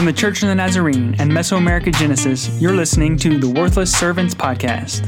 [0.00, 4.34] From the Church of the Nazarene and Mesoamerica Genesis, you're listening to the Worthless Servants
[4.34, 5.04] Podcast.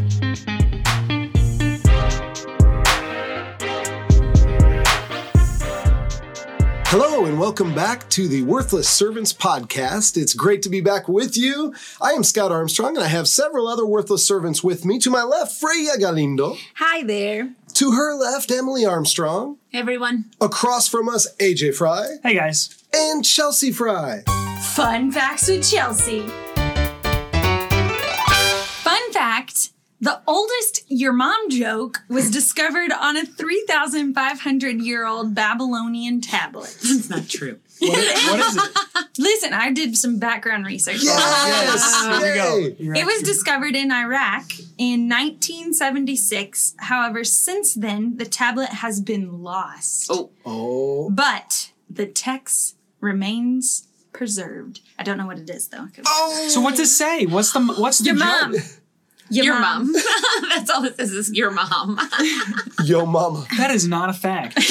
[6.88, 10.20] Hello and welcome back to the Worthless Servants Podcast.
[10.20, 11.72] It's great to be back with you.
[11.98, 14.98] I am Scott Armstrong and I have several other worthless servants with me.
[14.98, 16.58] To my left, Freya Galindo.
[16.74, 17.54] Hi there.
[17.76, 19.56] To her left, Emily Armstrong.
[19.70, 20.26] Hey everyone.
[20.38, 22.16] Across from us, AJ Fry.
[22.22, 22.84] Hey guys.
[22.94, 24.22] And Chelsea Fry.
[24.62, 26.20] Fun facts with Chelsea.
[28.82, 36.20] Fun fact the oldest your mom joke was discovered on a 3,500 year old Babylonian
[36.20, 36.76] tablet.
[36.82, 37.58] That's not true.
[37.80, 39.06] What is, what is it?
[39.18, 41.02] Listen, I did some background research.
[41.02, 41.12] Yes!
[42.04, 42.56] Ah, Here we go.
[42.94, 43.00] Yay!
[43.00, 46.74] It was discovered in Iraq in 1976.
[46.78, 50.06] However, since then, the tablet has been lost.
[50.10, 54.80] Oh, Oh, But the text remains preserved.
[54.98, 55.88] I don't know what it is, though.
[56.06, 56.48] Oh.
[56.48, 57.26] So what's it say?
[57.26, 58.24] What's the what's the Your joke?
[58.24, 58.54] mom.
[59.34, 59.92] Your mom.
[60.48, 61.98] That's all this says is your mom.
[62.84, 63.46] yo mama.
[63.58, 64.58] That is not a fact.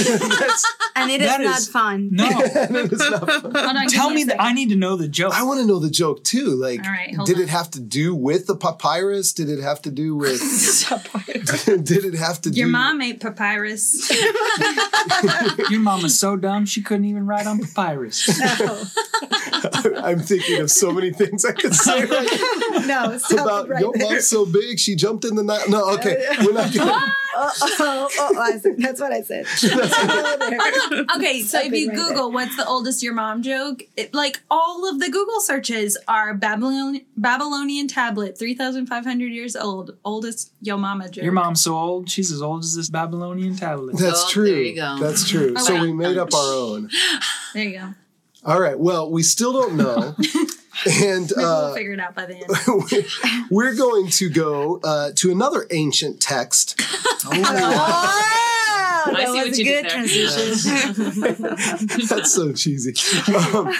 [0.93, 2.09] And it is That not is- fun.
[2.11, 2.27] No.
[2.29, 3.55] that is not fun.
[3.77, 4.41] On, Tell me that.
[4.41, 5.33] I need to know the joke.
[5.33, 6.47] I want to know the joke too.
[6.47, 7.43] Like, All right, hold did on.
[7.43, 9.31] it have to do with the papyrus?
[9.31, 10.41] Did it have to do with?
[11.85, 12.59] did it have to do?
[12.59, 14.11] Your mom ate papyrus.
[15.69, 18.29] Your mom was so dumb she couldn't even write on papyrus.
[20.03, 23.93] I'm thinking of so many things I could say right No, stop about right your
[23.93, 24.09] there.
[24.11, 25.69] mom's so big she jumped in the night.
[25.69, 27.13] No, okay, we're not gonna.
[27.33, 29.45] Oh, oh, oh, oh, I said- that's what I said.
[29.63, 31.05] Oh.
[31.15, 34.87] Okay, so if you right Google what's the oldest your mom joke, it, like all
[34.89, 41.23] of the Google searches are Babylon, Babylonian tablet, 3,500 years old, oldest yo mama joke.
[41.23, 43.97] Your mom's so old, she's as old as this Babylonian tablet.
[43.97, 44.51] That's Oh, true.
[44.51, 44.97] there you go.
[44.99, 45.55] That's true.
[45.57, 46.89] So we made up our own.
[47.53, 47.93] There you go.
[48.43, 48.77] All right.
[48.77, 50.15] Well, we still don't know,
[50.87, 53.47] and Maybe we'll uh, figure it out by the end.
[53.51, 56.79] we're going to go uh, to another ancient text.
[57.23, 58.47] Oh,
[59.05, 62.07] I that see what was you a did good transition.
[62.07, 62.93] That's so cheesy.
[63.33, 63.73] Um,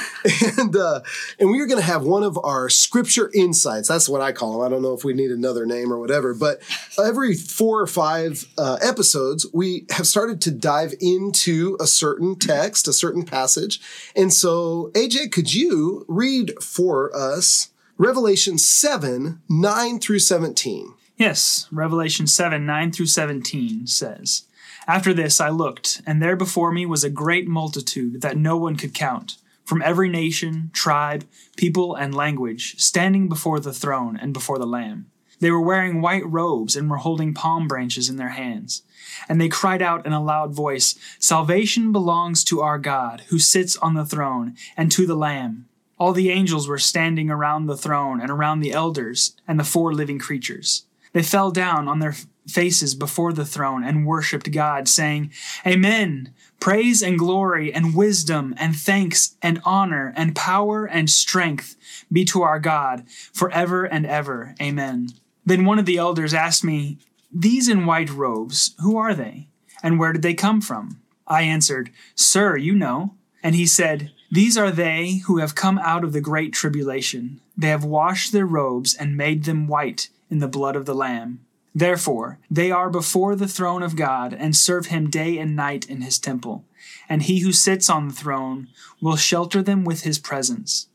[0.58, 1.02] and uh,
[1.40, 3.88] and we are going to have one of our scripture insights.
[3.88, 4.62] That's what I call them.
[4.62, 6.34] I don't know if we need another name or whatever.
[6.34, 6.62] But
[7.04, 12.88] every four or five uh, episodes, we have started to dive into a certain text,
[12.88, 13.80] a certain passage.
[14.16, 20.94] And so, AJ, could you read for us Revelation seven nine through seventeen?
[21.22, 24.46] Yes, Revelation 7 9 through 17 says,
[24.92, 28.76] After this I looked, and there before me was a great multitude that no one
[28.76, 31.24] could count, from every nation, tribe,
[31.56, 35.10] people, and language, standing before the throne and before the Lamb.
[35.40, 38.84] They were wearing white robes and were holding palm branches in their hands.
[39.30, 43.78] And they cried out in a loud voice, Salvation belongs to our God, who sits
[43.78, 45.70] on the throne, and to the Lamb.
[46.00, 49.94] All the angels were standing around the throne and around the elders and the four
[49.94, 50.84] living creatures.
[51.14, 52.16] They fell down on their
[52.48, 55.32] faces before the throne and worshipped God, saying,
[55.66, 56.34] Amen.
[56.60, 61.76] Praise and glory and wisdom and thanks and honor and power and strength
[62.12, 63.04] be to our God
[63.34, 64.56] forever and ever.
[64.62, 65.10] Amen.
[65.46, 67.00] Then one of the elders asked me,
[67.32, 69.48] These in white robes, who are they?
[69.82, 71.02] And where did they come from?
[71.28, 73.16] I answered, Sir, you know.
[73.42, 77.40] And he said, These are they who have come out of the great tribulation.
[77.58, 81.40] They have washed their robes and made them white in the blood of the Lamb.
[81.74, 86.02] Therefore, they are before the throne of God and serve him day and night in
[86.02, 86.66] his temple.
[87.08, 88.68] And he who sits on the throne
[89.02, 90.88] will shelter them with his presence.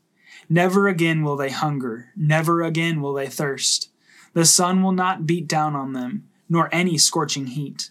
[0.49, 3.89] Never again will they hunger, never again will they thirst.
[4.33, 7.89] The sun will not beat down on them, nor any scorching heat.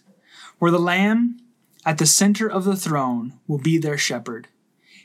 [0.57, 1.39] For the Lamb
[1.85, 4.47] at the center of the throne will be their shepherd.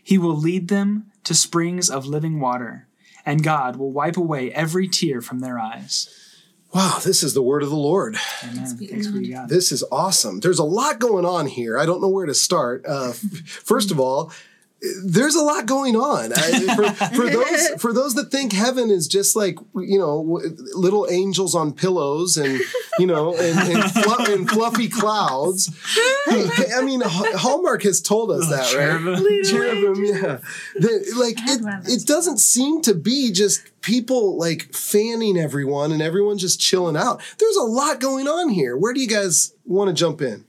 [0.03, 2.89] He will lead them to springs of living water,
[3.27, 6.32] and God will wipe away every tear from their eyes.
[6.73, 8.17] Wow, this is the word of the Lord.
[8.45, 8.55] Amen.
[8.55, 8.87] Thanks be
[9.27, 9.49] to God.
[9.51, 10.41] This is awesome.
[10.41, 11.79] There's a lot going on here.
[11.79, 12.87] I don't know where to start.
[12.87, 13.13] Uh,
[13.45, 14.33] first of all,
[15.05, 16.33] there's a lot going on.
[16.35, 20.41] I, for, for those for those that think heaven is just like you know
[20.75, 22.61] little angels on pillows and
[22.99, 25.71] you know and, and, fluff, and fluffy clouds.
[26.29, 29.45] I mean, Hallmark has told us that, right?
[29.45, 29.45] Cherubim.
[29.45, 30.39] Cherubim, yeah.
[30.75, 35.37] The- like had one of it, it doesn't seem to be just people like fanning
[35.37, 37.21] everyone and everyone just chilling out.
[37.39, 38.77] There's a lot going on here.
[38.77, 40.45] Where do you guys want to jump in?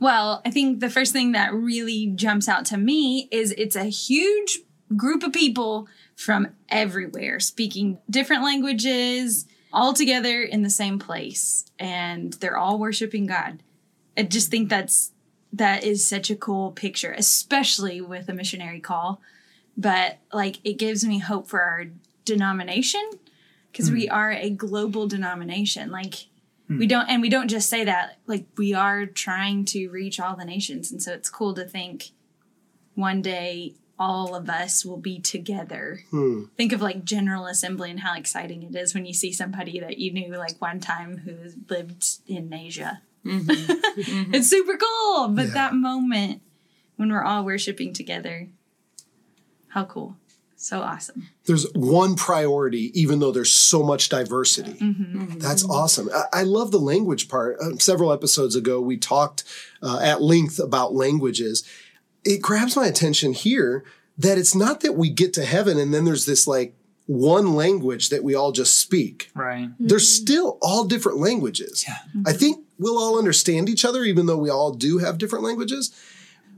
[0.00, 3.84] Well, I think the first thing that really jumps out to me is it's a
[3.84, 4.60] huge
[4.96, 12.32] group of people from everywhere speaking different languages, all together in the same place, and
[12.34, 13.62] they're all worshiping God.
[14.16, 15.12] I just think that's
[15.52, 19.20] that is such a cool picture, especially with a missionary call.
[19.76, 21.86] but like it gives me hope for our
[22.24, 23.08] denomination
[23.70, 24.14] because we hmm.
[24.14, 25.90] are a global denomination.
[25.90, 26.27] Like
[26.68, 26.86] we hmm.
[26.86, 28.18] don't, and we don't just say that.
[28.26, 32.10] Like we are trying to reach all the nations, and so it's cool to think
[32.94, 36.00] one day all of us will be together.
[36.10, 36.44] Hmm.
[36.56, 39.98] Think of like General Assembly and how exciting it is when you see somebody that
[39.98, 41.36] you knew like one time who
[41.68, 43.02] lived in Asia.
[43.24, 43.72] Mm-hmm.
[43.98, 44.34] Mm-hmm.
[44.34, 45.28] it's super cool.
[45.28, 45.54] But Yeah.
[45.54, 46.40] that moment
[46.94, 48.48] when we're all worshiping together,
[49.68, 50.16] how cool.
[50.60, 51.28] So awesome.
[51.46, 54.76] there's one priority, even though there's so much diversity.
[55.38, 56.10] That's awesome.
[56.12, 57.58] I, I love the language part.
[57.60, 59.44] Uh, several episodes ago, we talked
[59.84, 61.62] uh, at length about languages.
[62.24, 63.84] It grabs my attention here
[64.18, 66.74] that it's not that we get to heaven and then there's this like
[67.06, 69.30] one language that we all just speak.
[69.34, 69.70] Right.
[69.78, 71.84] They're still all different languages.
[71.86, 71.98] Yeah.
[72.26, 75.94] I think we'll all understand each other, even though we all do have different languages.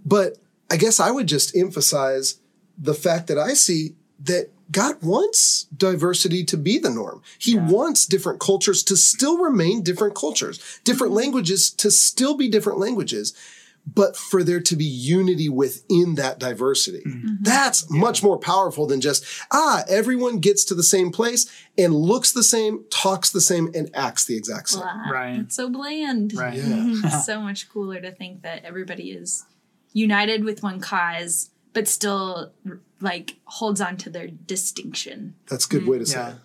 [0.06, 0.38] But
[0.70, 2.40] I guess I would just emphasize
[2.80, 7.22] the fact that I see that God wants diversity to be the norm.
[7.38, 11.18] He wants different cultures to still remain different cultures, different mm-hmm.
[11.18, 13.34] languages to still be different languages,
[13.92, 17.00] but for there to be unity within that diversity.
[17.00, 17.26] Mm-hmm.
[17.26, 17.42] Mm-hmm.
[17.42, 22.32] That's much more powerful than just, ah, everyone gets to the same place and looks
[22.32, 24.82] the same, talks the same, and acts the exact same.
[24.82, 25.10] Blah.
[25.10, 25.40] Right.
[25.40, 26.34] It's so bland.
[26.34, 26.54] Right.
[26.54, 27.20] Yeah.
[27.24, 29.44] So much cooler to think that everybody is
[29.92, 32.52] united with one cause, but still
[33.00, 35.34] like holds on to their distinction.
[35.48, 36.28] That's a good way to say Yeah.
[36.30, 36.36] it.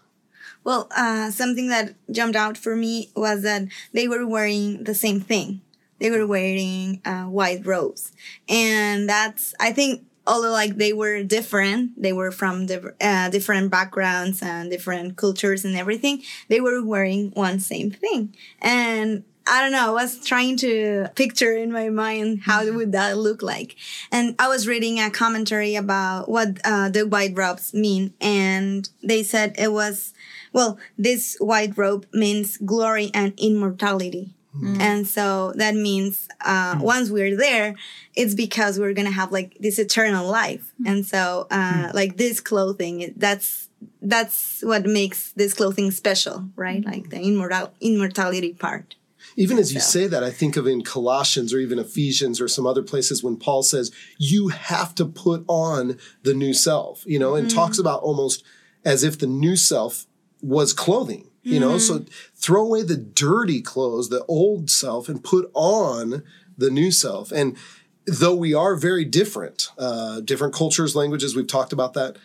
[0.63, 5.19] Well, uh, something that jumped out for me was that they were wearing the same
[5.21, 5.61] thing.
[5.99, 8.11] They were wearing uh, white robes,
[8.49, 13.69] and that's I think although like they were different, they were from diff- uh, different
[13.71, 16.23] backgrounds and different cultures and everything.
[16.49, 19.89] They were wearing one same thing, and I don't know.
[19.89, 23.75] I was trying to picture in my mind how would that look like,
[24.11, 29.21] and I was reading a commentary about what uh, the white robes mean, and they
[29.23, 30.13] said it was
[30.53, 34.33] well, this white robe means glory and immortality.
[34.79, 37.75] And so that means uh, once we're there,
[38.15, 40.71] it's because we're gonna have like this eternal life.
[40.85, 43.67] And so, uh, like this clothing, that's
[44.01, 46.85] that's what makes this clothing special, right?
[46.85, 48.95] Like the immortal immortality part.
[49.35, 52.65] Even as you say that, I think of in Colossians or even Ephesians or some
[52.65, 57.35] other places when Paul says, you have to put on the new self, you know,
[57.35, 57.81] and talks mm.
[57.81, 58.43] about almost
[58.83, 60.05] as if the new self
[60.41, 62.09] was clothing, you know, so mm.
[62.35, 66.23] throw away the dirty clothes, the old self, and put on
[66.57, 67.31] the new self.
[67.31, 67.57] And
[68.05, 72.17] though we are very different, uh, different cultures, languages, we've talked about that,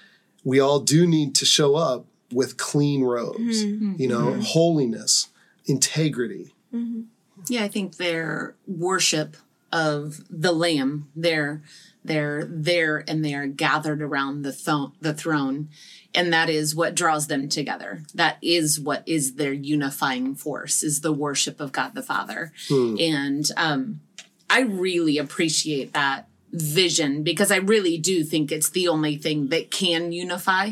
[0.45, 3.95] we all do need to show up with clean robes, mm-hmm.
[3.99, 4.41] you know, mm-hmm.
[4.41, 5.29] holiness,
[5.67, 6.55] integrity.
[7.49, 9.37] Yeah, I think their worship
[9.73, 11.63] of the Lamb, they're
[12.03, 15.69] they're there and they are gathered around the tho- the throne,
[16.15, 18.03] and that is what draws them together.
[18.15, 22.53] That is what is their unifying force is the worship of God the Father,
[22.99, 24.01] and um,
[24.49, 29.71] I really appreciate that vision because I really do think it's the only thing that
[29.71, 30.71] can unify.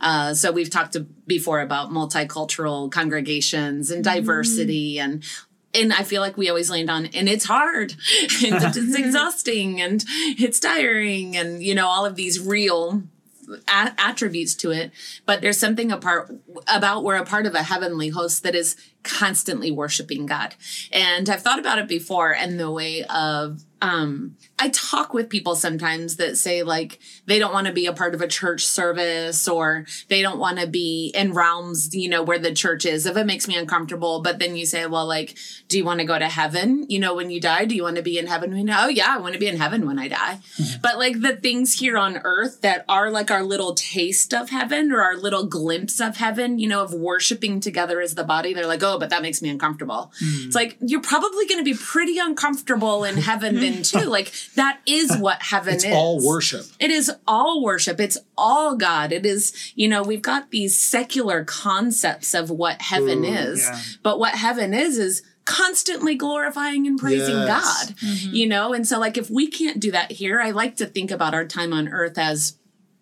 [0.00, 5.24] Uh, so we've talked to, before about multicultural congregations and diversity and
[5.74, 7.92] and I feel like we always land on, and it's hard,
[8.44, 13.02] and it's exhausting, and it's tiring, and you know all of these real
[13.68, 14.92] a- attributes to it.
[15.26, 16.32] But there's something apart
[16.66, 20.54] about we're a part of a heavenly host that is constantly worshiping God,
[20.92, 25.54] and I've thought about it before and the way of um, I talk with people
[25.54, 29.46] sometimes that say like they don't want to be a part of a church service
[29.46, 33.16] or they don't want to be in realms, you know, where the church is if
[33.16, 34.20] it makes me uncomfortable.
[34.20, 35.36] But then you say, well, like,
[35.68, 36.86] do you want to go to heaven?
[36.88, 38.52] You know, when you die, do you want to be in heaven?
[38.52, 40.40] When, oh yeah, I want to be in heaven when I die.
[40.82, 44.90] But like the things here on earth that are like our little taste of heaven
[44.90, 48.66] or our little glimpse of heaven, you know, of worshiping together as the body, they're
[48.66, 50.12] like, oh, but that makes me uncomfortable.
[50.20, 50.46] Hmm.
[50.46, 54.04] It's like, you're probably going to be pretty uncomfortable in heaven then too.
[54.04, 55.92] Like that is what heaven It's is.
[55.92, 56.64] all worship.
[56.78, 57.98] It is all worship.
[57.98, 59.10] It's all God.
[59.10, 63.62] It is, you know, we've got these secular concepts of what heaven is.
[63.64, 63.80] yeah.
[64.04, 67.86] But what heaven is is constantly glorifying and praising Yes.
[67.86, 67.96] God.
[67.96, 68.34] Mm-hmm.
[68.34, 71.10] You know, and so like if we can't do that here, I like to think
[71.10, 72.57] about our time on earth as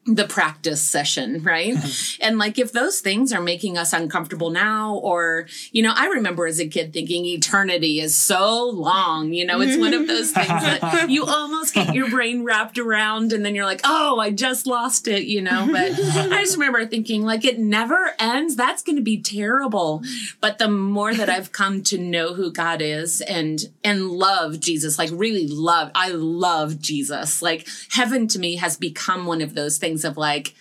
[0.07, 1.75] the practice session, right?
[1.75, 2.23] Mm-hmm.
[2.23, 6.47] and like if those things are making us uncomfortable now, or, you know, I remember
[6.47, 10.47] as a kid thinking eternity is so long, you know, it's one of those things
[10.47, 14.67] that you almost get your brain wrapped around and then you're like, oh, I just
[14.67, 15.67] lost it, you know?
[15.71, 18.55] But I just remember thinking like it never ends.
[18.55, 20.03] That's going to be terrible.
[20.41, 24.99] But the more that I've come to know who God is and, and love Jesus,
[24.99, 27.43] like really love, I love Jesus.
[27.43, 30.55] Like heaven to me has become one of those things feelings of like,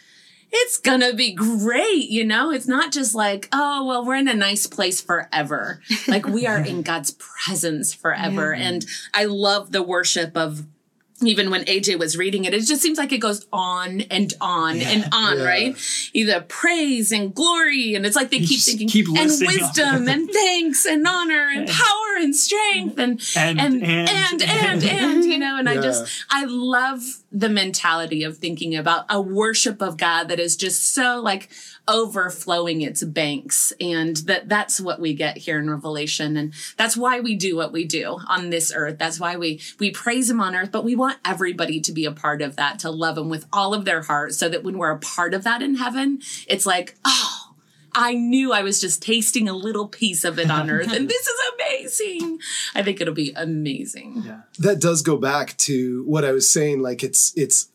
[0.52, 2.52] it's gonna be great, you know?
[2.52, 5.82] It's not just like, oh, well, we're in a nice place forever.
[6.08, 8.54] Like we are in God's presence forever.
[8.54, 10.66] And I love the worship of
[11.24, 14.78] even when AJ was reading it, it just seems like it goes on and on
[14.82, 15.46] and on, Yeah.
[15.46, 15.78] right?
[16.14, 20.86] Either praise and glory, and it's like they keep thinking keep and wisdom and thanks
[20.86, 25.58] and honor and power and strength and And- and and- and and, and, you know,
[25.58, 30.40] and I just I love the mentality of thinking about a worship of God that
[30.40, 31.50] is just so like
[31.88, 37.20] overflowing its banks and that that's what we get here in revelation and that's why
[37.20, 40.56] we do what we do on this earth that's why we we praise him on
[40.56, 43.46] earth but we want everybody to be a part of that to love him with
[43.54, 46.66] all of their heart so that when we're a part of that in heaven it's
[46.66, 47.42] like oh
[47.98, 51.28] I knew I was just tasting a little piece of it on earth and this
[51.28, 52.40] is amazing.
[52.76, 54.24] I think it'll be amazing.
[54.26, 54.42] Yeah.
[54.60, 56.82] that does go back to what I was saying.
[56.82, 57.70] Like it's it's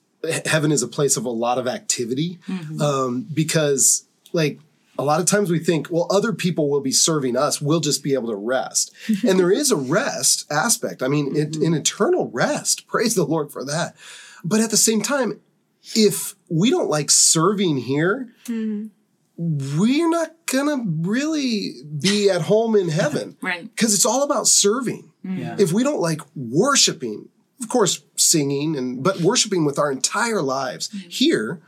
[0.46, 2.80] heaven is a place of a lot of activity mm-hmm.
[2.80, 4.58] um, because like
[4.98, 7.60] a lot of times we think, well, other people will be serving us.
[7.60, 8.92] We'll just be able to rest,
[9.26, 11.02] and there is a rest aspect.
[11.02, 11.64] I mean, it, mm-hmm.
[11.64, 12.86] an eternal rest.
[12.88, 13.96] Praise the Lord for that.
[14.44, 15.40] But at the same time,
[15.94, 18.88] if we don't like serving here, mm-hmm.
[19.78, 23.62] we're not gonna really be at home in heaven, Right.
[23.64, 25.38] Because it's all about serving mm.
[25.38, 25.56] Yeah.
[25.58, 27.28] if we don't like worshiping,
[27.60, 31.08] of course, singing and but worshiping with our entire lives mm-hmm.
[31.08, 31.60] here,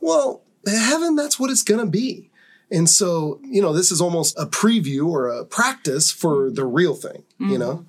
[0.00, 2.30] well, heaven, that's what it's gonna be.
[2.70, 6.54] And so, you know, this is almost a preview or a practice for mm-hmm.
[6.54, 7.58] the real thing, you mm-hmm.
[7.58, 7.86] know?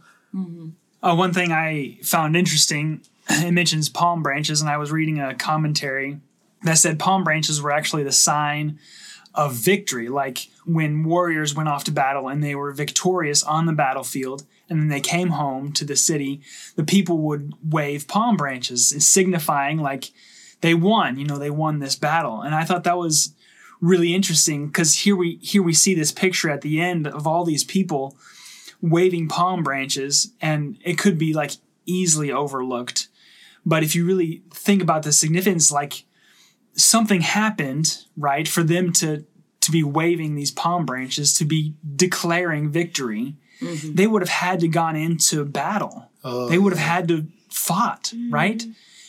[1.02, 5.36] Uh, one thing I found interesting, it mentions palm branches, and I was reading a
[5.36, 6.20] commentary
[6.64, 8.80] that said palm branches were actually the sign
[9.34, 10.10] of victory.
[10.10, 14.82] Like when warriors went off to battle and they were victorious on the battlefield, and
[14.82, 16.42] then they came home to the city,
[16.76, 20.12] the people would wave palm branches, signifying like
[20.62, 21.20] they won.
[21.20, 22.42] You know, they won this battle.
[22.42, 23.34] And I thought that was
[23.84, 27.44] really interesting because here we here we see this picture at the end of all
[27.44, 28.18] these people
[28.82, 31.52] waving palm branches and it could be like
[31.86, 33.10] easily overlooked
[33.66, 36.06] but if you really think about the significance like
[36.76, 39.26] something happened right for them to
[39.60, 43.96] to be waving these palm branches to be declaring victory Mm-hmm.
[43.96, 46.10] they would have had to gone into battle.
[46.24, 48.34] Oh, they would have had to fought mm-hmm.
[48.34, 48.64] right?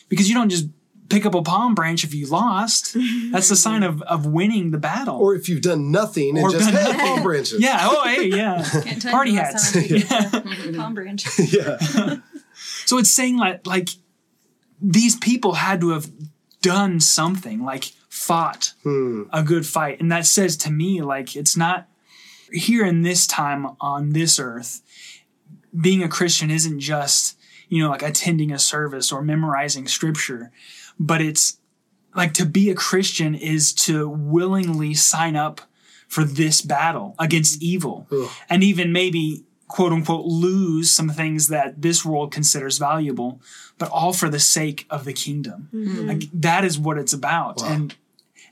[0.08, 0.66] Because you don't just
[1.08, 2.96] pick up a palm branch if you lost.
[3.30, 5.16] That's the sign of of winning the battle.
[5.16, 7.60] Or if you've done nothing and just done hey, palm branches.
[7.60, 8.64] yeah oh hey yeah.
[8.82, 10.08] Can't Party you the last hats.
[10.08, 11.26] time I picked up a palm branch.
[11.38, 12.16] yeah.
[12.86, 13.88] So it's saying like like
[14.80, 16.08] these people had to have
[16.60, 19.24] done something, like fought hmm.
[19.32, 20.00] a good fight.
[20.00, 21.88] And that says to me like it's not
[22.52, 24.82] here in this time on this earth,
[25.78, 27.36] being a Christian isn't just,
[27.68, 30.52] you know, like attending a service or memorizing scripture,
[30.98, 31.58] but it's
[32.14, 35.62] like to be a Christian is to willingly sign up
[36.06, 38.06] for this battle against evil
[38.48, 43.40] and even maybe quote unquote lose some things that this world considers valuable,
[43.78, 45.68] but all for the sake of the kingdom.
[45.74, 46.06] Mm-hmm.
[46.06, 47.62] Like that is what it's about.
[47.62, 47.96] And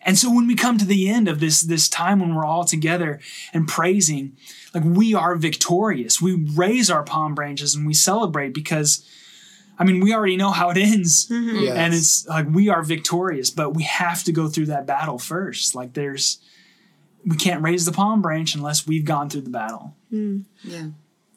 [0.05, 2.65] and so when we come to the end of this this time when we're all
[2.65, 3.21] together
[3.53, 4.37] and praising,
[4.75, 6.21] like we are victorious.
[6.21, 9.07] We raise our palm branches and we celebrate because
[9.79, 11.29] I mean, we already know how it ends.
[11.29, 11.65] Mm-hmm.
[11.65, 11.77] Yes.
[11.77, 15.75] And it's like we are victorious, but we have to go through that battle first.
[15.75, 16.39] Like there's
[17.25, 19.95] we can't raise the palm branch unless we've gone through the battle.
[20.13, 20.45] Mm.
[20.63, 20.89] Yeah.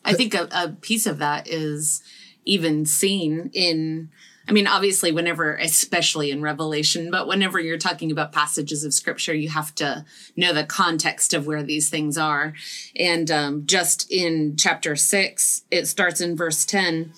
[0.03, 2.03] I think a, a piece of that is
[2.45, 4.09] even seen in,
[4.47, 9.33] I mean, obviously, whenever, especially in Revelation, but whenever you're talking about passages of scripture,
[9.33, 12.53] you have to know the context of where these things are.
[12.95, 17.11] And um, just in chapter six, it starts in verse 10.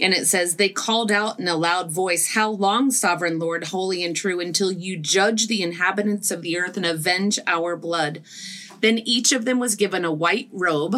[0.00, 4.02] And it says, They called out in a loud voice, How long, sovereign Lord, holy
[4.04, 8.22] and true, until you judge the inhabitants of the earth and avenge our blood?
[8.80, 10.96] Then each of them was given a white robe,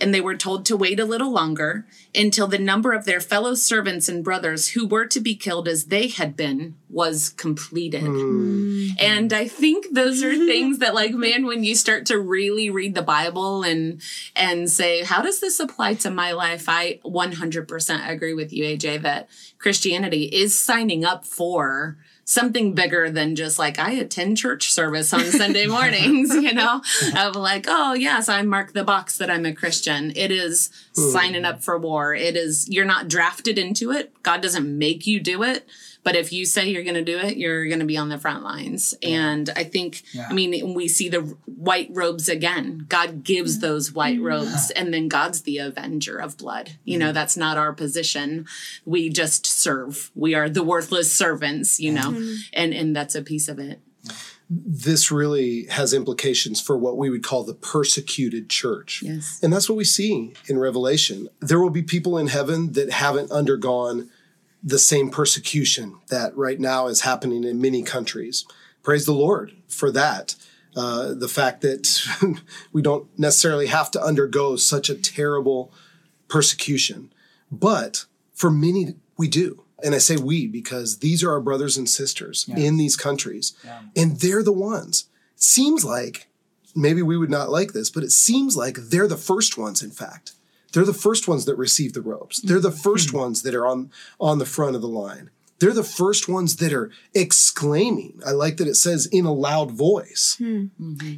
[0.00, 3.54] and they were told to wait a little longer until the number of their fellow
[3.54, 8.02] servants and brothers who were to be killed as they had been was completed.
[8.02, 8.88] Hmm.
[8.98, 12.94] And I think those are things that like man when you start to really read
[12.94, 14.00] the Bible and
[14.34, 16.64] and say how does this apply to my life?
[16.68, 23.36] I 100% agree with you AJ that Christianity is signing up for something bigger than
[23.36, 26.82] just like I attend church service on Sunday mornings, you know,
[27.16, 30.12] of like, oh yes, I mark the box that I'm a Christian.
[30.16, 32.14] It is signing up for war.
[32.14, 34.12] It is you're not drafted into it.
[34.22, 35.66] God doesn't make you do it,
[36.04, 38.18] But if you say you're going to do it, you're going to be on the
[38.18, 38.94] front lines.
[39.02, 40.28] And I think, Yeah.
[40.30, 42.86] I mean, we see the white robes again.
[42.88, 43.66] God gives mm-hmm.
[43.66, 46.72] those white robes, and then God's the avenger of blood.
[46.84, 47.14] You know, mm-hmm.
[47.14, 48.46] that's not our position.
[48.84, 50.10] We just serve.
[50.14, 52.34] We are the worthless servants, you know, mm-hmm.
[52.52, 53.80] and, and that's a piece of it.
[54.50, 59.02] This really has implications for what we would call the persecuted church.
[59.02, 59.40] Yes.
[59.42, 61.30] And that's what we see in Revelation.
[61.40, 64.10] There will be people in heaven that haven't undergone
[64.64, 68.46] the same persecution that right now is happening in many countries.
[68.82, 70.34] Praise the Lord for that.
[70.74, 72.02] Uh, the fact that
[72.72, 75.72] we don't necessarily have to undergo such a terrible
[76.28, 77.12] persecution.
[77.52, 79.62] But for many, we do.
[79.84, 83.52] And I say we because these are our brothers and sisters in these countries.
[83.94, 85.04] And they're the ones.
[85.36, 86.26] It seems like
[86.74, 89.90] maybe we would not like this, but it seems like they're the first ones, in
[89.90, 90.32] fact.
[90.74, 92.42] They're the first ones that receive the robes.
[92.42, 95.30] They're the 1st ones that are on, on the front of the line.
[95.60, 98.20] They're the first ones that are exclaiming.
[98.26, 100.36] I like that it says in a loud voice.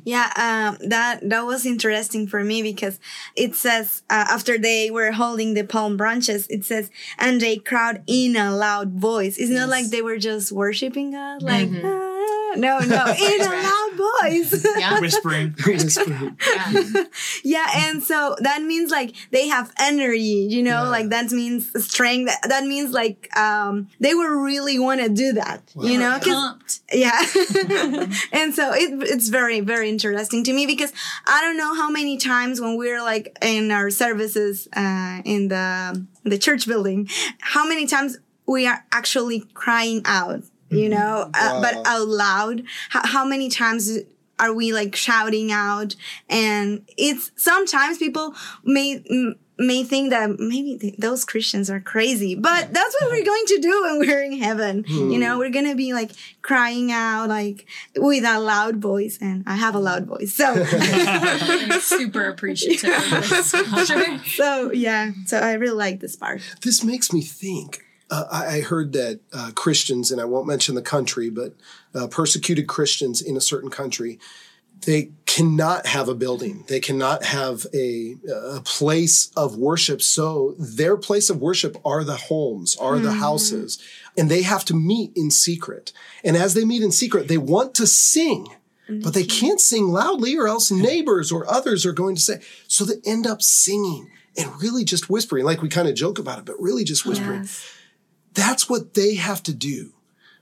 [0.04, 3.00] Yeah, um, that that was interesting for me because
[3.34, 8.02] it says uh, after they were holding the palm branches, it says, and they crowd
[8.06, 9.38] in a loud voice.
[9.38, 13.92] It's not like they were just worshiping God, like "Ah." No, no, in a loud
[13.96, 14.66] voice.
[14.78, 15.00] Yeah.
[15.00, 15.54] Whispering.
[15.66, 16.36] Whispering.
[16.46, 17.04] yeah.
[17.44, 20.88] yeah, and so that means like they have energy, you know, Yeah.
[20.88, 22.26] like that means strength.
[22.26, 26.18] That, that means like um, they will really want to do that, you know?
[26.22, 26.80] Pumped.
[26.92, 27.20] yeah.
[28.32, 30.92] and so it, it's very, very interesting to me because
[31.26, 36.04] I don't know how many times when we're like in our services uh, in the
[36.24, 37.08] the church building,
[37.40, 40.98] how many times we are actually crying out, you mm-hmm.
[40.98, 42.62] know, uh, but out loud.
[42.90, 43.98] How, how many times
[44.38, 45.96] are we like shouting out?
[46.28, 49.02] And it's sometimes people may.
[49.10, 53.24] m- May think that maybe th- those Christians are crazy, but that's what we're uh-huh.
[53.24, 54.84] going to do when we're in heaven.
[54.86, 55.18] You hmm.
[55.18, 56.10] know, we're gonna be like
[56.42, 57.64] crying out like
[57.96, 60.10] with a loud voice, and I have a loud hmm.
[60.10, 60.62] voice, so
[61.80, 64.18] super appreciative of this scripture.
[64.26, 65.12] so yeah.
[65.24, 66.42] So I really like this part.
[66.60, 67.85] this makes me think.
[68.10, 71.54] Uh, I, I heard that uh, Christians, and I won't mention the country, but
[71.94, 74.18] uh, persecuted Christians in a certain country,
[74.84, 76.64] they cannot have a building.
[76.68, 80.02] They cannot have a, a place of worship.
[80.02, 83.78] So their place of worship are the homes, are the houses,
[84.16, 85.92] and they have to meet in secret.
[86.22, 88.48] And as they meet in secret, they want to sing.
[88.88, 92.40] But they can't sing loudly, or else neighbors or others are going to say.
[92.68, 96.38] So they end up singing and really just whispering, like we kind of joke about
[96.38, 97.40] it, but really just whispering.
[97.40, 97.75] Yes.
[98.36, 99.94] That's what they have to do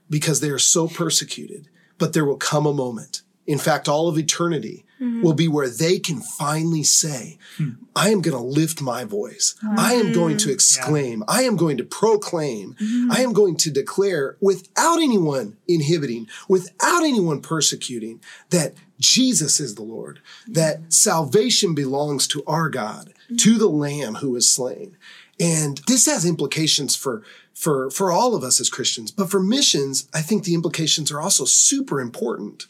[0.09, 1.69] because they are so persecuted.
[1.97, 3.21] But there will come a moment.
[3.47, 5.21] In fact, all of eternity mm-hmm.
[5.21, 7.71] will be where they can finally say, hmm.
[7.95, 9.55] I am going to lift my voice.
[9.77, 10.53] I am going to mm.
[10.53, 11.23] exclaim.
[11.27, 12.73] I am going to proclaim.
[12.73, 13.11] Mm-hmm.
[13.11, 19.83] I am going to declare without anyone inhibiting, without anyone persecuting, that Jesus is the
[19.83, 23.37] Lord, that salvation belongs to our God, mm-hmm.
[23.37, 24.97] to the Lamb who is slain.
[25.39, 27.23] And this has implications for
[27.55, 31.21] for for all of us as Christians, but for missions, I think the implications are
[31.21, 32.67] also super important.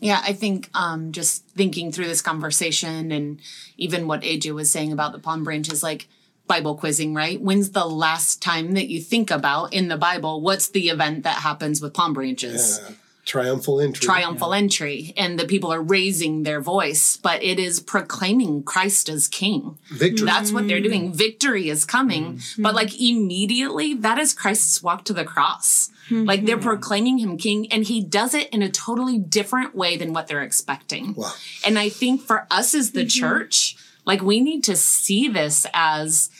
[0.00, 3.40] Yeah, I think um, just thinking through this conversation and
[3.76, 6.08] even what AJ was saying about the palm branches, like
[6.48, 7.40] Bible quizzing, right?
[7.40, 11.36] When's the last time that you think about in the Bible what's the event that
[11.36, 12.80] happens with palm branches?
[12.80, 12.92] Uh,
[13.24, 14.04] triumphal entry.
[14.04, 19.28] Triumphal entry, and the people are raising their voice, but it is proclaiming Christ as
[19.28, 19.78] King.
[19.90, 20.26] Victory.
[20.26, 21.12] That's what they're doing.
[21.12, 21.14] Mm.
[21.14, 22.36] Victory is coming.
[22.36, 22.62] Mm.
[22.62, 22.76] But mm.
[22.76, 25.90] like immediately, that is Christ's walk to the cross.
[26.06, 26.24] Mm-hmm.
[26.24, 30.12] Like they're proclaiming him king, and he does it in a totally different way than
[30.12, 31.14] what they're expecting.
[31.14, 31.32] Wow.
[31.64, 33.20] And I think for us as the mm-hmm.
[33.20, 36.30] church, like we need to see this as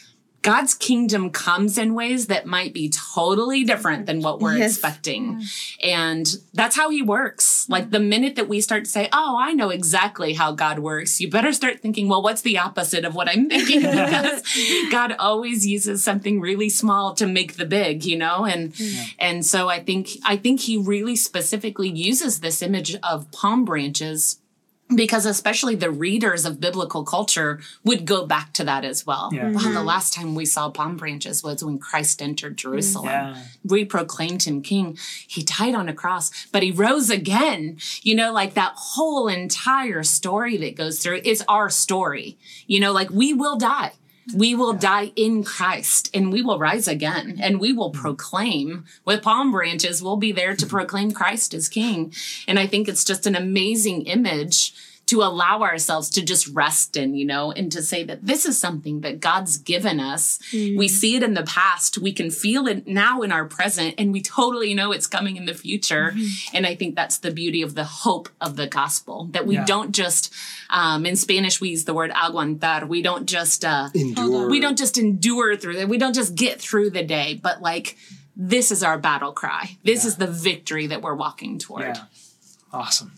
[0.43, 4.73] God's kingdom comes in ways that might be totally different than what we're Yes.
[4.73, 5.37] expecting.
[5.37, 5.85] Mm.
[5.85, 7.67] And that's how he works.
[7.67, 7.71] Mm.
[7.71, 11.21] Like the minute that we start to say, Oh, I know exactly how God works,
[11.21, 13.81] you better start thinking, well, what's the opposite of what I'm thinking?
[13.83, 14.43] because
[14.91, 18.45] God always uses something really small to make the big, you know?
[18.45, 19.15] And mm.
[19.21, 24.41] and so I think I think he really specifically uses this image of palm branches
[24.97, 29.31] because especially the readers of biblical culture would go back to that as well.
[29.33, 29.51] Yeah.
[29.51, 32.57] Wow, the last time we saw palm branches was when Christ entered mm.
[32.57, 33.07] Jerusalem.
[33.07, 33.43] Yeah.
[33.65, 34.99] We proclaimed him king.
[35.27, 37.79] He died on a cross, but he rose again.
[38.03, 42.39] You know, like that whole entire story that goes through is our story.
[42.67, 43.93] You know, like we will die.
[44.37, 47.95] We will die in Christ and we will rise again and we will mm.
[47.95, 50.03] proclaim with palm branches.
[50.03, 52.13] We'll be there to proclaim Christ as king.
[52.47, 54.75] And I think it's just an amazing image
[55.13, 58.59] to allow ourselves to just rest in, you know, and to say that this is
[58.59, 60.39] something that God's given us.
[60.53, 64.11] We see it in the past, we can feel it now in our present, and
[64.13, 66.15] we totally know it's coming in the future.
[66.55, 69.67] And I think that's the beauty of the hope of the gospel that we Yeah.
[69.67, 70.33] don't just,
[70.71, 72.89] um, in Spanish, we use the word aguantar.
[72.89, 74.49] We don't just, uh, Endure.
[74.49, 75.89] we don't just endure through it.
[75.91, 77.99] We don't just get through the day, but like,
[78.35, 79.77] this is our battle cry.
[79.85, 81.83] This is the victory that we're walking toward.
[81.97, 82.05] Yeah.
[82.73, 83.13] Awesome.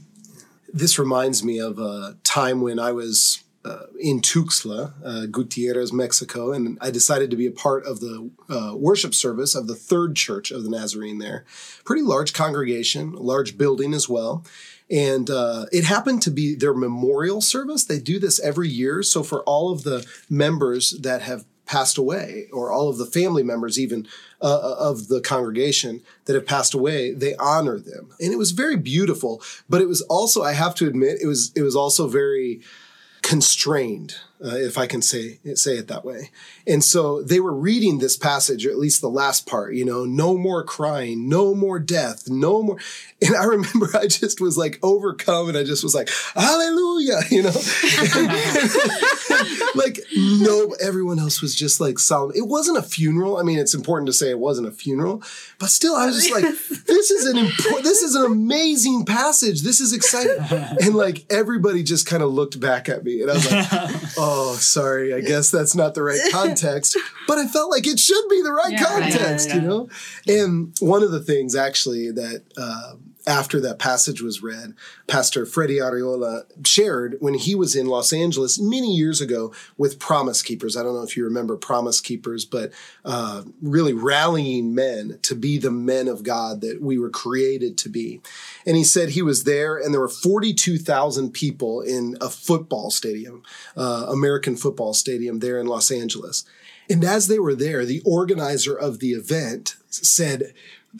[0.75, 6.53] This reminds me of a time when I was uh, in Tuxtla, uh, Gutierrez, Mexico,
[6.53, 10.17] and I decided to be a part of the uh, worship service of the third
[10.17, 11.45] church of the Nazarene there.
[11.85, 14.45] Pretty large congregation, large building as well.
[14.91, 17.85] And uh, it happened to be their memorial service.
[17.85, 19.03] They do this every year.
[19.03, 23.43] So for all of the members that have passed away, or all of the family
[23.43, 24.07] members, even
[24.41, 28.77] uh, of the congregation that have passed away, they honor them, and it was very
[28.77, 29.43] beautiful.
[29.69, 32.61] But it was also, I have to admit, it was it was also very
[33.25, 36.31] constrained, uh, if I can say say it that way.
[36.67, 39.75] And so they were reading this passage, or at least the last part.
[39.75, 42.77] You know, no more crying, no more death, no more.
[43.23, 47.45] And I remember I just was like overcome, and I just was like, Hallelujah, you
[47.45, 47.51] know.
[49.75, 52.33] like no, everyone else was just like solemn.
[52.35, 53.37] It wasn't a funeral.
[53.39, 55.23] I mean, it's important to say it wasn't a funeral,
[55.59, 56.45] but still, I was just like,
[56.87, 59.63] this is an important, this is an amazing passage.
[59.63, 60.37] This is exciting,
[60.81, 63.67] and like everybody just kind of looked back at me, and I was like,
[64.19, 68.29] oh, sorry, I guess that's not the right context, but I felt like it should
[68.29, 69.69] be the right Yeah, context, Yeah, you yeah.
[69.69, 69.89] know.
[70.29, 72.43] And one of the things actually that.
[72.57, 72.95] Uh,
[73.27, 74.75] after that passage was read,
[75.07, 80.43] Pastor Freddie Ariola shared when he was in Los Angeles many years ago with Promise
[80.43, 80.77] Keepers.
[80.77, 82.73] I don't know if you remember Promise Keepers, but
[83.05, 87.89] uh, really rallying men to be the men of God that we were created to
[87.89, 88.21] be.
[88.67, 93.43] And he said he was there, and there were 42,000 people in a football stadium,
[93.77, 96.45] uh, American football stadium there in Los Angeles.
[96.91, 100.53] And as they were there, the organizer of the event said,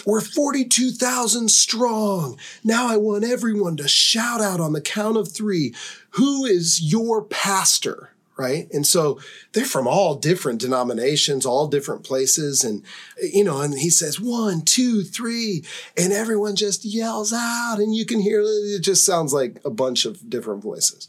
[0.07, 2.39] we're 42,000 strong.
[2.63, 5.75] Now I want everyone to shout out on the count of three
[6.11, 8.11] who is your pastor?
[8.37, 8.69] Right.
[8.73, 9.21] And so
[9.53, 12.65] they're from all different denominations, all different places.
[12.65, 12.83] And,
[13.23, 15.63] you know, and he says one, two, three,
[15.97, 20.05] and everyone just yells out, and you can hear it just sounds like a bunch
[20.05, 21.09] of different voices.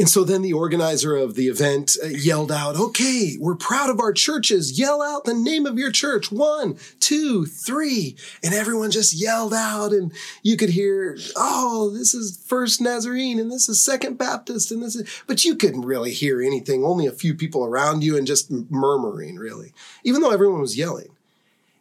[0.00, 4.00] And so then the organizer of the event uh, yelled out, okay, we're proud of
[4.00, 4.78] our churches.
[4.78, 6.32] Yell out the name of your church.
[6.32, 8.16] One, two, three.
[8.42, 10.10] And everyone just yelled out and
[10.42, 14.96] you could hear, oh, this is First Nazarene and this is Second Baptist and this
[14.96, 16.82] is, but you couldn't really hear anything.
[16.82, 21.14] Only a few people around you and just murmuring really, even though everyone was yelling.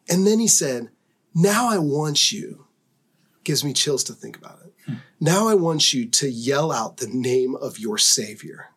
[0.09, 0.89] And then he said,
[1.33, 2.65] now I want you,
[3.45, 4.68] gives me chills to think about it.
[5.19, 8.69] Now I want you to yell out the name of your Savior.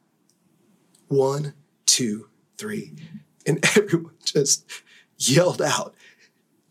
[1.08, 1.54] One,
[1.86, 2.94] two, three.
[3.46, 4.64] And everyone just
[5.18, 5.94] yelled out,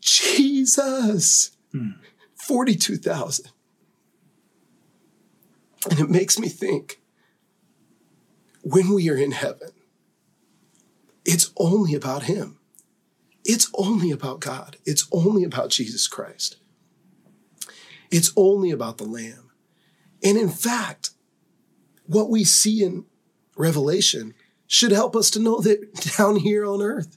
[0.00, 1.52] Jesus!
[2.34, 3.50] 42,000.
[5.90, 7.00] And it makes me think
[8.62, 9.70] when we are in heaven,
[11.24, 12.58] it's only about Him.
[13.44, 14.76] It's only about God.
[14.84, 16.56] It's only about Jesus Christ.
[18.12, 19.50] It's only about the Lamb.
[20.22, 21.10] And in fact,
[22.06, 23.04] what we see in
[23.56, 24.34] Revelation
[24.66, 27.16] should help us to know that down here on earth,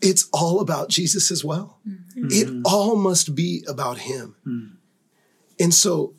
[0.00, 1.78] it's all about Jesus as well.
[1.86, 2.28] Mm-hmm.
[2.30, 4.36] It all must be about Him.
[4.46, 4.76] Mm.
[5.58, 6.14] And so,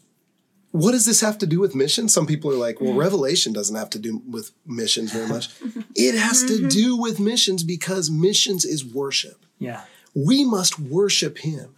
[0.70, 2.14] what does this have to do with missions?
[2.14, 2.98] Some people are like, well, mm.
[2.98, 5.50] Revelation doesn't have to do with missions very much.
[5.96, 6.68] It has to mm-hmm.
[6.70, 9.82] do with missions because missions is worship Yeah.
[10.16, 11.76] we must worship him.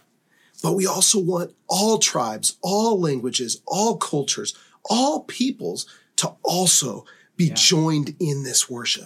[0.64, 4.54] But we also want all tribes, all languages, all cultures,
[4.88, 5.84] all peoples
[6.16, 7.04] to also
[7.36, 9.04] be joined in this worship.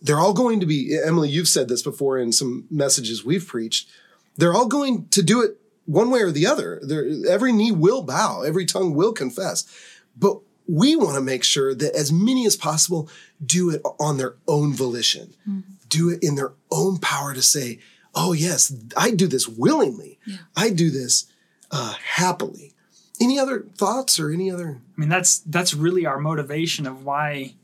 [0.00, 3.86] They're all going to be, Emily, you've said this before in some messages we've preached.
[4.38, 6.80] They're all going to do it one way or the other.
[6.82, 9.66] They're, every knee will bow, every tongue will confess.
[10.16, 13.10] But we want to make sure that as many as possible
[13.44, 15.70] do it on their own volition, mm-hmm.
[15.90, 17.78] do it in their own power to say,
[18.14, 20.18] oh, yes, I do this willingly.
[20.56, 21.26] I do this
[21.70, 22.74] uh, happily.
[23.20, 24.80] Any other thoughts or any other?
[24.96, 27.54] I mean, that's that's really our motivation of why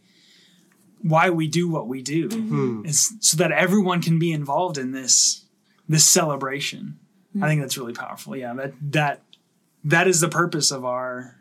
[1.03, 5.45] why we do what we do is so that everyone can be involved in this
[5.89, 6.99] this celebration.
[7.41, 8.37] I think that's really powerful.
[8.37, 9.23] Yeah, that that
[9.85, 11.37] that is the purpose of our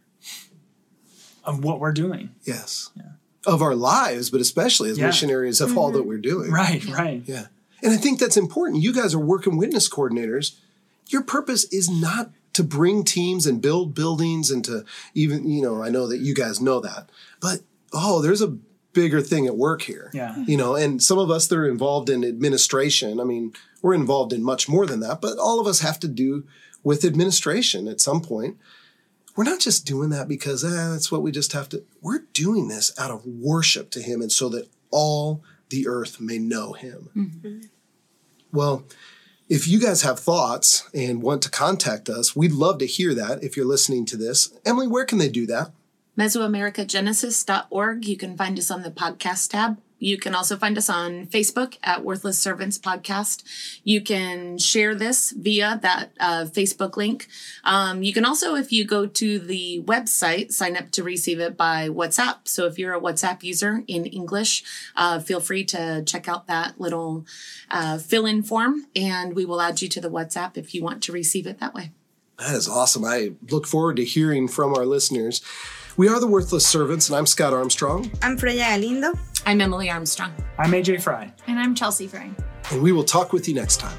[1.44, 2.36] of what we're doing.
[2.44, 2.90] Yes.
[2.96, 3.04] Yeah.
[3.46, 5.08] Of our lives, but especially as Yeah.
[5.08, 6.52] missionaries of all that we're doing.
[6.52, 7.24] Right, right.
[7.26, 7.48] Yeah.
[7.84, 8.82] And I think that's important.
[8.82, 10.58] You guys are Work and Witness coordinators.
[11.08, 15.84] Your purpose is not to bring teams and build buildings and to even, you know,
[15.84, 17.10] I know that you guys know that,
[17.40, 17.62] but
[17.94, 18.58] oh, there's a
[18.94, 20.10] bigger thing at work here.
[20.12, 20.36] Yeah.
[20.48, 24.34] You know, and some of us that are involved in administration, I mean, we're involved
[24.34, 26.46] in much more than that, but all of us have to do
[26.84, 28.58] with administration at some point.
[29.36, 31.84] We're not just doing that because eh, that's what we just have to.
[32.02, 36.38] We're doing this out of worship to Him and so that all the earth may
[36.38, 37.10] know Him.
[37.16, 37.60] Mm-hmm.
[38.52, 38.86] Well,
[39.50, 43.44] if you guys have thoughts and want to contact us, we'd love to hear that
[43.44, 44.54] if you're listening to this.
[44.66, 45.72] Emily, where can they do that?
[46.18, 48.06] mesoamericagenesis.org.
[48.06, 49.78] You can find us on the podcast tab.
[50.00, 53.44] You can also find us on Facebook at Worthless Servants Podcast.
[53.84, 57.28] You can share this via that uh, Facebook link.
[57.64, 61.58] Um, you can also, if you go to the website, sign up to receive it
[61.58, 62.48] by WhatsApp.
[62.48, 64.64] So if you're a WhatsApp user in English,
[64.96, 67.26] uh, feel free to check out that little
[67.72, 71.02] uh, fill in form and we will add you to the WhatsApp if you want
[71.04, 71.92] to receive it that way.
[72.38, 73.04] That is awesome.
[73.04, 75.42] I look forward to hearing from our listeners.
[75.98, 79.14] We are the Worthless Servants, and I'm Scott Armstrong, I'm Freya Galindo.
[79.48, 80.32] I'm Emily Armstrong.
[80.60, 81.34] I'm AJ Fry.
[81.48, 82.30] And I'm Chelsea Fry.
[82.72, 83.98] and we will talk with you next time.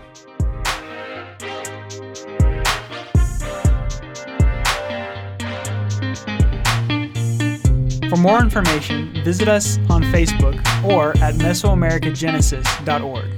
[8.09, 13.38] For more information, visit us on Facebook or at Mesoamericagenesis.org.